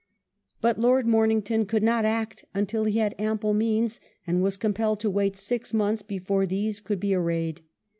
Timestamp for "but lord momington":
0.61-1.67